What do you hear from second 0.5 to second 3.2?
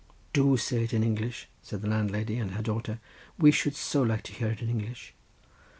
say it in English," said the landlady and her daughter;